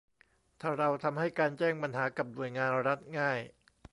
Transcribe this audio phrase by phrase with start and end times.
[0.61, 3.39] ถ้าเราทำให้การแจ้งปัญหากับหน่วยงานรัฐง่าย